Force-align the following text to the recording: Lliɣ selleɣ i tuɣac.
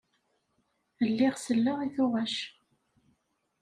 Lliɣ 1.09 1.35
selleɣ 1.39 1.77
i 1.85 1.89
tuɣac. 1.95 2.35